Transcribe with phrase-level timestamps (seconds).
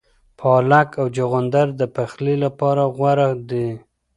[0.39, 3.67] پالک او چغندر د پخلي لپاره غوره دي.